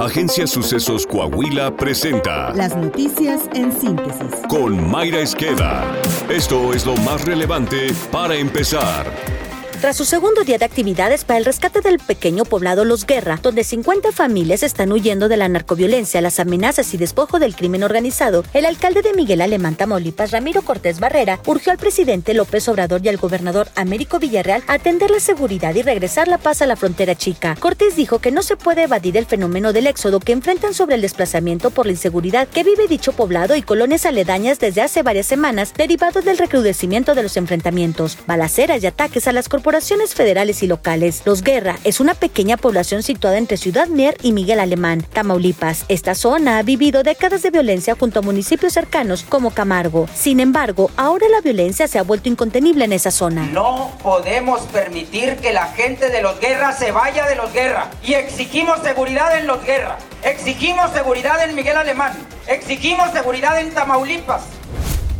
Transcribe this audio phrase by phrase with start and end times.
[0.00, 4.34] Agencia Sucesos Coahuila presenta Las noticias en síntesis.
[4.48, 5.84] con Mayra Esqueda.
[6.30, 9.04] Esto es lo más relevante para empezar.
[9.80, 13.64] Tras su segundo día de actividades para el rescate del pequeño poblado Los Guerra, donde
[13.64, 18.66] 50 familias están huyendo de la narcoviolencia, las amenazas y despojo del crimen organizado, el
[18.66, 23.16] alcalde de Miguel Alemán, Tamaulipas, Ramiro Cortés Barrera, urgió al presidente López Obrador y al
[23.16, 27.56] gobernador Américo Villarreal a atender la seguridad y regresar la paz a la frontera chica.
[27.58, 31.00] Cortés dijo que no se puede evadir el fenómeno del éxodo que enfrentan sobre el
[31.00, 35.72] desplazamiento por la inseguridad que vive dicho poblado y colonias aledañas desde hace varias semanas,
[35.74, 39.69] derivado del recrudecimiento de los enfrentamientos, balaceras y ataques a las corporaciones
[40.14, 41.22] federales y locales.
[41.24, 45.84] Los Guerra es una pequeña población situada entre Ciudad Mier y Miguel Alemán, Tamaulipas.
[45.88, 50.08] Esta zona ha vivido décadas de violencia junto a municipios cercanos como Camargo.
[50.12, 53.46] Sin embargo, ahora la violencia se ha vuelto incontenible en esa zona.
[53.46, 57.88] No podemos permitir que la gente de los guerras se vaya de los guerras.
[58.02, 60.02] Y exigimos seguridad en los guerras.
[60.24, 62.12] Exigimos seguridad en Miguel Alemán.
[62.48, 64.42] Exigimos seguridad en Tamaulipas.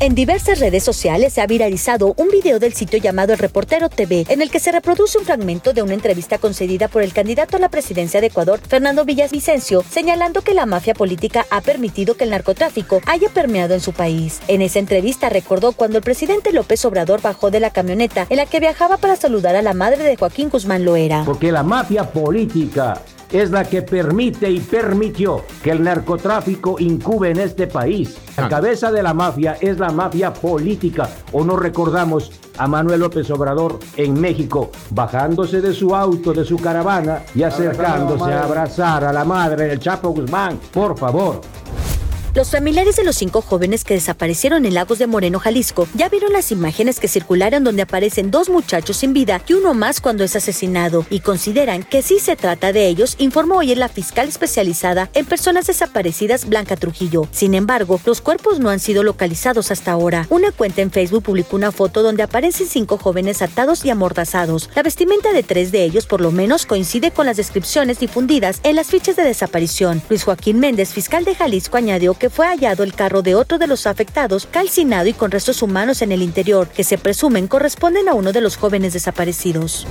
[0.00, 4.26] En diversas redes sociales se ha viralizado un video del sitio llamado El Reportero TV,
[4.28, 7.60] en el que se reproduce un fragmento de una entrevista concedida por el candidato a
[7.60, 12.30] la presidencia de Ecuador, Fernando Villavicencio, señalando que la mafia política ha permitido que el
[12.30, 14.38] narcotráfico haya permeado en su país.
[14.46, 18.46] En esa entrevista recordó cuando el presidente López Obrador bajó de la camioneta en la
[18.46, 21.24] que viajaba para saludar a la madre de Joaquín Guzmán Loera.
[21.24, 23.02] Porque la mafia política
[23.32, 28.16] es la que permite y permitió que el narcotráfico incube en este país.
[28.36, 31.08] La cabeza de la mafia es la mafia política.
[31.32, 36.56] ¿O no recordamos a Manuel López Obrador en México bajándose de su auto, de su
[36.56, 40.58] caravana y acercándose a abrazar a la madre del Chapo Guzmán?
[40.72, 41.40] Por favor.
[42.34, 46.32] Los familiares de los cinco jóvenes que desaparecieron en Lagos de Moreno, Jalisco, ya vieron
[46.32, 50.36] las imágenes que circularon donde aparecen dos muchachos sin vida y uno más cuando es
[50.36, 55.24] asesinado y consideran que sí se trata de ellos, informó hoy la fiscal especializada en
[55.24, 57.26] personas desaparecidas Blanca Trujillo.
[57.32, 60.26] Sin embargo, los cuerpos no han sido localizados hasta ahora.
[60.28, 64.68] Una cuenta en Facebook publicó una foto donde aparecen cinco jóvenes atados y amordazados.
[64.74, 68.76] La vestimenta de tres de ellos por lo menos coincide con las descripciones difundidas en
[68.76, 70.02] las fichas de desaparición.
[70.10, 73.66] Luis Joaquín Méndez, fiscal de Jalisco, añadió que fue hallado el carro de otro de
[73.66, 78.14] los afectados, calcinado y con restos humanos en el interior, que se presumen corresponden a
[78.14, 79.86] uno de los jóvenes desaparecidos.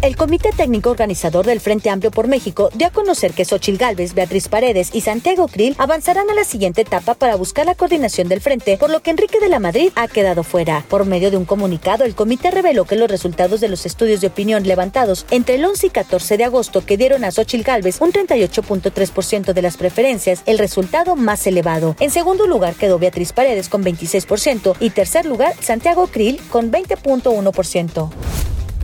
[0.00, 4.14] El Comité Técnico Organizador del Frente Amplio por México dio a conocer que Xochil Gálvez,
[4.14, 8.40] Beatriz Paredes y Santiago Krill avanzarán a la siguiente etapa para buscar la coordinación del
[8.40, 10.84] frente, por lo que Enrique de la Madrid ha quedado fuera.
[10.88, 14.28] Por medio de un comunicado, el comité reveló que los resultados de los estudios de
[14.28, 18.12] opinión levantados entre el 11 y 14 de agosto que dieron a Xochil Gálvez un
[18.12, 21.96] 38.3% de las preferencias, el resultado más elevado.
[21.98, 28.10] En segundo lugar quedó Beatriz Paredes con 26% y tercer lugar Santiago Krill con 20.1%.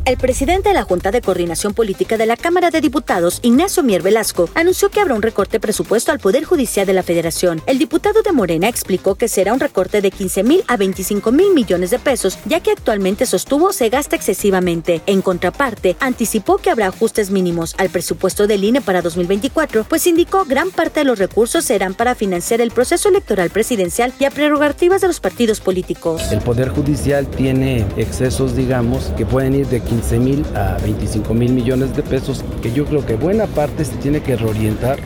[0.07, 4.03] El presidente de la Junta de Coordinación Política de la Cámara de Diputados, Ignacio Mier
[4.03, 7.63] Velasco, anunció que habrá un recorte presupuesto al Poder Judicial de la Federación.
[7.65, 11.55] El diputado de Morena explicó que será un recorte de 15 mil a 25 mil
[11.55, 15.01] millones de pesos, ya que actualmente sostuvo se gasta excesivamente.
[15.07, 20.45] En contraparte, anticipó que habrá ajustes mínimos al presupuesto del INE para 2024, pues indicó
[20.45, 25.01] gran parte de los recursos serán para financiar el proceso electoral presidencial y a prerrogativas
[25.01, 26.31] de los partidos políticos.
[26.31, 31.53] El Poder Judicial tiene excesos, digamos, que pueden ir de 15 mil a 25 mil
[31.53, 34.99] millones de pesos, que yo creo que buena parte se tiene que reorientar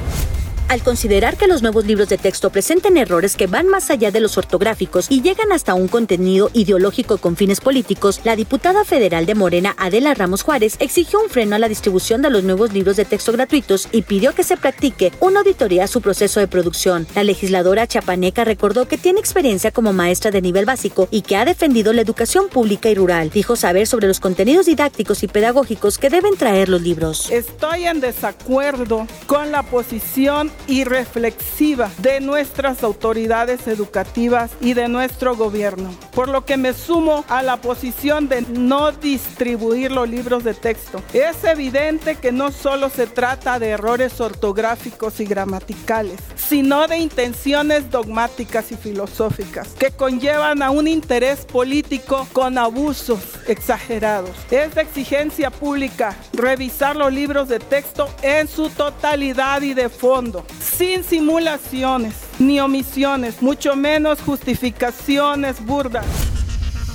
[0.69, 4.21] al considerar que los nuevos libros de texto presenten errores que van más allá de
[4.21, 9.35] los ortográficos y llegan hasta un contenido ideológico con fines políticos, la diputada federal de
[9.35, 13.05] Morena, Adela Ramos Juárez, exigió un freno a la distribución de los nuevos libros de
[13.05, 17.07] texto gratuitos y pidió que se practique una auditoría a su proceso de producción.
[17.15, 21.45] La legisladora chapaneca recordó que tiene experiencia como maestra de nivel básico y que ha
[21.45, 23.31] defendido la educación pública y rural.
[23.31, 27.31] Dijo saber sobre los contenidos didácticos y pedagógicos que deben traer los libros.
[27.31, 35.37] Estoy en desacuerdo con la posición y reflexiva de nuestras autoridades educativas y de nuestro
[35.37, 40.55] gobierno, por lo que me sumo a la posición de no distribuir los libros de
[40.55, 41.03] texto.
[41.13, 47.91] Es evidente que no solo se trata de errores ortográficos y gramaticales, sino de intenciones
[47.91, 54.31] dogmáticas y filosóficas que conllevan a un interés político con abusos exagerados.
[54.51, 60.45] Es de exigencia pública revisar los libros de texto en su totalidad y de fondo
[60.61, 66.07] sin simulaciones ni omisiones, mucho menos justificaciones burdas.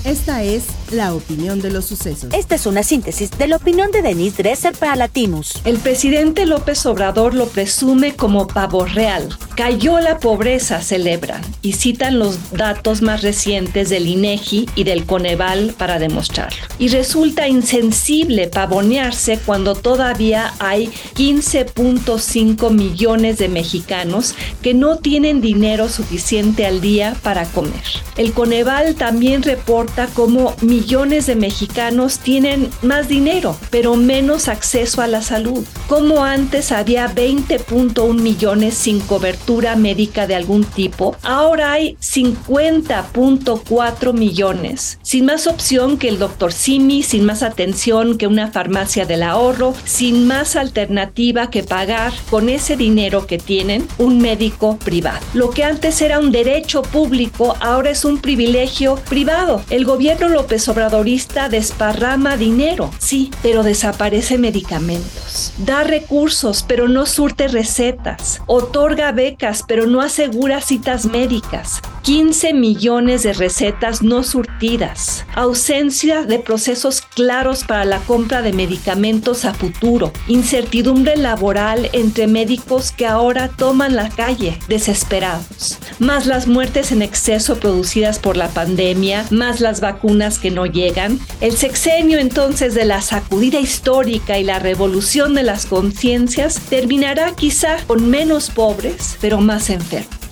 [0.05, 2.33] Esta es la opinión de los sucesos.
[2.33, 5.61] Esta es una síntesis de la opinión de Denise Dresser para Latinos.
[5.65, 9.29] El presidente López Obrador lo presume como pavo real.
[9.55, 15.73] Cayó la pobreza, celebran, y citan los datos más recientes del INEGI y del Coneval
[15.77, 16.63] para demostrarlo.
[16.79, 25.89] Y resulta insensible pavonearse cuando todavía hay 15.5 millones de mexicanos que no tienen dinero
[25.89, 27.83] suficiente al día para comer.
[28.17, 35.07] El Coneval también reporta cómo millones de mexicanos tienen más dinero, pero menos acceso a
[35.07, 35.65] la salud.
[35.87, 44.99] Como antes había 20.1 millones sin cobertura médica de algún tipo, ahora hay 50.4 millones,
[45.01, 49.73] sin más opción que el doctor Simi, sin más atención que una farmacia del ahorro,
[49.85, 55.25] sin más alternativa que pagar con ese dinero que tienen un médico privado.
[55.33, 59.63] Lo que antes era un derecho público, ahora es un privilegio privado.
[59.69, 65.53] El gobierno López Obradorista desparrama dinero, sí, pero desaparece medicamentos.
[65.57, 68.41] Da recursos, pero no surte recetas.
[68.47, 71.81] Otorga becas, pero no asegura citas médicas.
[72.03, 79.45] 15 millones de recetas no surtidas, ausencia de procesos claros para la compra de medicamentos
[79.45, 86.91] a futuro, incertidumbre laboral entre médicos que ahora toman la calle desesperados, más las muertes
[86.91, 92.73] en exceso producidas por la pandemia, más las vacunas que no llegan, el sexenio entonces
[92.73, 99.17] de la sacudida histórica y la revolución de las conciencias terminará quizá con menos pobres,
[99.21, 100.22] pero más enfermos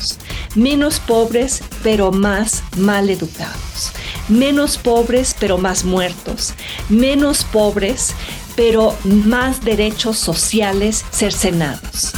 [0.56, 3.92] menos pobres pero más mal educados,
[4.27, 6.53] menos pobres pero más muertos,
[6.89, 8.13] menos pobres
[8.56, 12.13] pero más derechos sociales cercenados.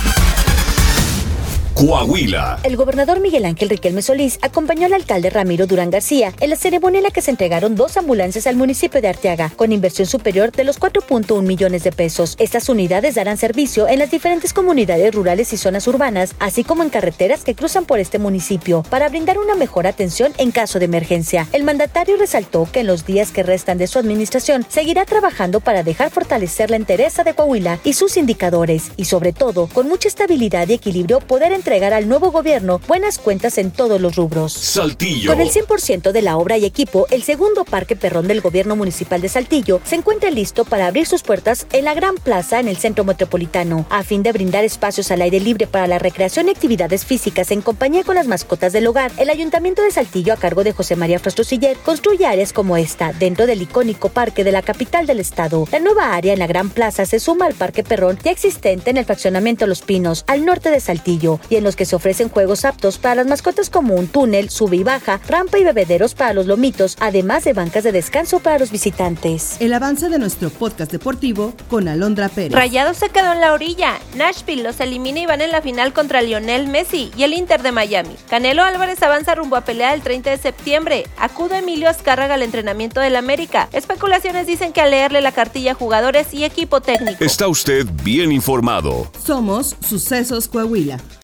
[1.86, 2.60] Coahuila.
[2.64, 7.00] El gobernador Miguel Ángel Riquelme Solís acompañó al alcalde Ramiro Durán García en la ceremonia
[7.00, 10.64] en la que se entregaron dos ambulancias al municipio de Arteaga, con inversión superior de
[10.64, 12.38] los 4.1 millones de pesos.
[12.40, 16.90] Estas unidades darán servicio en las diferentes comunidades rurales y zonas urbanas, así como en
[16.90, 21.50] carreteras que cruzan por este municipio, para brindar una mejor atención en caso de emergencia.
[21.52, 25.84] El mandatario resaltó que en los días que restan de su administración seguirá trabajando para
[25.84, 30.70] dejar fortalecer la entereza de Coahuila y sus indicadores, y sobre todo, con mucha estabilidad
[30.70, 34.54] y equilibrio, poder entregar al nuevo gobierno buenas cuentas en todos los rubros.
[34.54, 35.32] Saltillo.
[35.32, 39.22] Con el 100% de la obra y equipo, el segundo Parque Perrón del Gobierno Municipal
[39.22, 42.78] de Saltillo se encuentra listo para abrir sus puertas en la Gran Plaza en el
[42.78, 47.06] Centro Metropolitano, a fin de brindar espacios al aire libre para la recreación y actividades
[47.06, 49.12] físicas en compañía con las mascotas del hogar.
[49.18, 53.48] El Ayuntamiento de Saltillo, a cargo de José María Frastrosiller, construye áreas como esta dentro
[53.48, 55.68] del icónico parque de la capital del estado.
[55.72, 58.98] La nueva área en la Gran Plaza se suma al Parque Perrón ya existente en
[58.98, 62.66] el fraccionamiento Los Pinos, al norte de Saltillo, y en los que se ofrecen juegos
[62.66, 66.46] aptos para las mascotas como un túnel, sube y baja, rampa y bebederos para los
[66.46, 69.58] lomitos, además de bancas de descanso para los visitantes.
[69.60, 72.54] El avance de nuestro podcast deportivo con Alondra Pérez.
[72.54, 74.00] Rayado se quedó en la orilla.
[74.16, 77.72] Nashville los elimina y van en la final contra Lionel Messi y el Inter de
[77.72, 78.16] Miami.
[78.30, 81.08] Canelo Álvarez avanza rumbo a pelea el 30 de septiembre.
[81.18, 83.70] Acude Emilio Azcárraga al entrenamiento del América.
[83.72, 87.24] Especulaciones dicen que al leerle la cartilla jugadores y equipo técnico.
[87.24, 89.08] Está usted bien informado.
[89.24, 91.00] Somos Sucesos Coahuila.